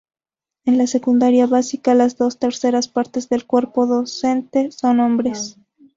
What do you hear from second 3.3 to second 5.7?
cuerpo docente son hombres.